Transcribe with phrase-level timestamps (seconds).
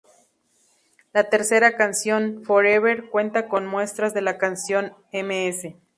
[1.13, 5.75] La tercera canción, "Forever", cuenta con muestras de la canción "Ms.